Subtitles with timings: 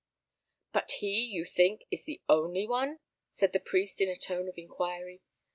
[0.73, 3.01] "But he, you think, is the only one?"
[3.33, 5.21] said the priest, in a tone of inquiry.